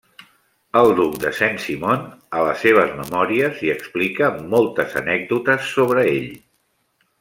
[0.79, 2.07] El duc de Saint-Simon,
[2.41, 6.31] a les seves memòries, hi explica moltes anècdotes sobre ell.